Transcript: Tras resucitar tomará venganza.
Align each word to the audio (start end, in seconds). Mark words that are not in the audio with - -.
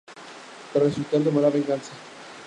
Tras 0.73 0.83
resucitar 0.83 1.21
tomará 1.21 1.51
venganza. 1.51 1.91